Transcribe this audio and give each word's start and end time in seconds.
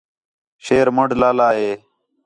شیر 0.65 0.87
منݙ 0.95 1.09
لالا 1.21 1.49
ہِے 1.57 1.71